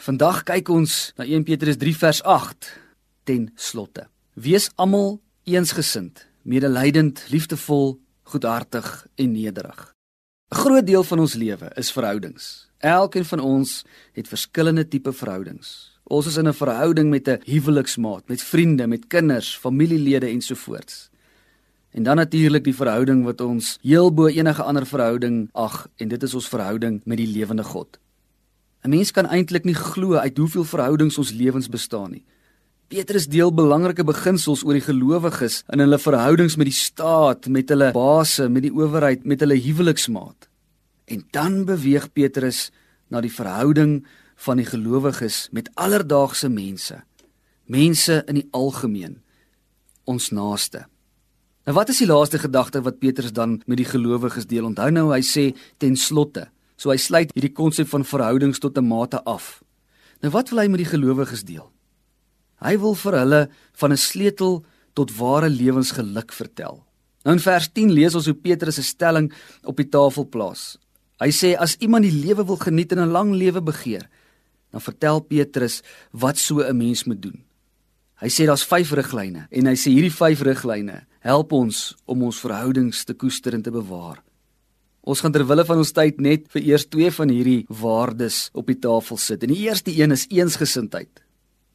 [0.00, 2.68] Vandag kyk ons na 1 Petrus 3 vers 8
[3.28, 4.06] ten slotte.
[4.32, 7.98] Wees almal eensgesind, medelydend, liefdevol,
[8.32, 8.88] goedhartig
[9.20, 9.92] en nederig.
[10.48, 12.70] 'n Groot deel van ons lewe is verhoudings.
[12.78, 13.84] Elkeen van ons
[14.16, 15.92] het verskillende tipe verhoudings.
[16.08, 21.10] Ons is in 'n verhouding met 'n huweliksmaat, met vriende, met kinders, familielede ensovoorts.
[21.90, 26.22] En dan natuurlik die verhouding wat ons heel bo enige ander verhouding ag en dit
[26.22, 27.98] is ons verhouding met die lewende God.
[28.84, 32.24] 'n Mens kan eintlik nie glo uit hoeveel verhoudings ons lewens bestaan nie.
[32.88, 37.92] Petrus deel belangrike beginsels oor die gelowiges in hulle verhoudings met die staat, met hulle
[37.94, 40.48] baase, met die owerheid, met hulle huweliksmaat.
[41.06, 42.70] En dan beweeg Petrus
[43.08, 44.00] na die verhouding
[44.42, 47.02] van die gelowiges met alledaagse mense.
[47.70, 49.20] Mense in die algemeen,
[50.04, 50.86] ons naaste.
[51.68, 54.66] Nou wat is die laaste gedagte wat Petrus dan met die gelowiges deel?
[54.66, 56.48] Onthou nou hy sê ten slotte.
[56.80, 59.60] So hy sluit hierdie konsep van verhoudings tot 'n mate af.
[60.22, 61.68] Nou wat wil hy met die gelowiges deel?
[62.60, 64.64] Hy wil vir hulle van 'n sleutel
[64.94, 66.84] tot ware lewensgeluk vertel.
[67.24, 69.32] Nou in vers 10 lees ons hoe Petrus 'n stelling
[69.64, 70.78] op die tafel plaas.
[71.20, 74.08] Hy sê as iemand die lewe wil geniet en 'n lang lewe begeer,
[74.72, 77.44] dan vertel Petrus wat so 'n mens moet doen.
[78.20, 82.40] Hy sê daar's 5 riglyne en hy sê hierdie 5 riglyne help ons om ons
[82.40, 84.22] verhoudings te koester en te bewaar.
[85.00, 88.78] Ons gaan terwille van ons tyd net vir eers twee van hierdie waardes op die
[88.78, 89.42] tafel sit.
[89.42, 91.22] En die eerste een is eensgesindheid.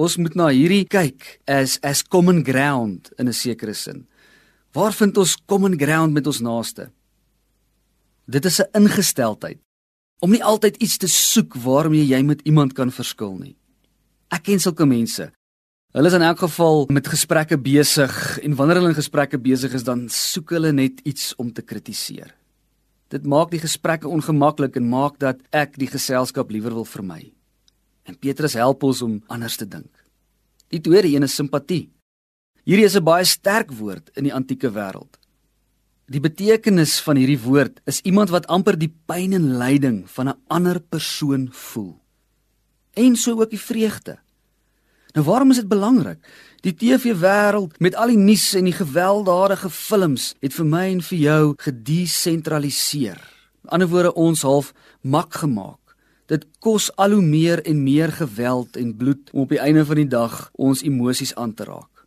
[0.00, 4.06] Ons moet na hierdie kyk as as common ground in 'n sekere sin.
[4.72, 6.90] Waar vind ons common ground met ons naaste?
[8.26, 9.58] Dit is 'n ingesteldheid
[10.20, 13.56] om nie altyd iets te soek waarmee jy met iemand kan verskil nie.
[14.30, 15.32] Ek ken sulke mense.
[15.92, 19.82] Hulle is in elk geval met gesprekke besig en wanneer hulle in gesprekke besig is,
[19.82, 22.39] dan soek hulle net iets om te kritiseer.
[23.10, 27.32] Dit maak die gesprekke ongemaklik en maak dat ek die geselskap liewer wil vermy.
[28.06, 29.90] En Petrus help ons om anders te dink.
[30.70, 31.90] Die tweede een is simpatie.
[32.62, 35.18] Hierdie is 'n baie sterk woord in die antieke wêreld.
[36.06, 40.38] Die betekenis van hierdie woord is iemand wat amper die pyn en lyding van 'n
[40.46, 41.98] ander persoon voel.
[42.94, 44.18] En so ook die vreugde.
[45.16, 46.18] Nou waarom is dit belangrik?
[46.62, 51.18] Die TV-wêreld met al die nuus en die gewelddadige films het vir my en vir
[51.18, 53.18] jou gedesentraliseer.
[53.64, 54.72] In ander woorde ons half
[55.02, 55.78] mak gemaak.
[56.30, 59.98] Dit kos al hoe meer en meer geweld en bloed om op die einde van
[59.98, 62.06] die dag ons emosies aan te raak.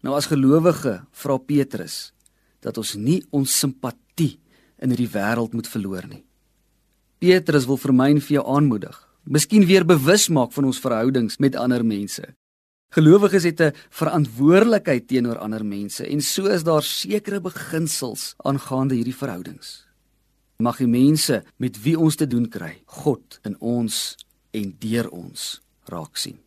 [0.00, 2.12] Nou as gelowige vra Petrus
[2.64, 4.38] dat ons nie ons simpatie
[4.82, 6.24] in hierdie wêreld moet verloor nie.
[7.18, 11.38] Petrus wil vir my en vir jou aanmoedig miskien weer bewus maak van ons verhoudings
[11.38, 12.24] met ander mense.
[12.92, 19.16] Gelowiges het 'n verantwoordelikheid teenoor ander mense en so is daar sekere beginsels aangaande hierdie
[19.16, 19.86] verhoudings.
[20.58, 24.16] Mag die mense met wie ons te doen kry, God in ons
[24.50, 26.38] en deur ons raak sien.